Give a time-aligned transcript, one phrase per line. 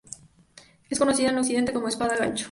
[0.89, 2.39] Es conocida en Occidente como espada gancho.